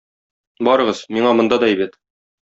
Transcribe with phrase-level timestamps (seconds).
[0.67, 1.95] Барыгыз, миңа монда да әйбәт.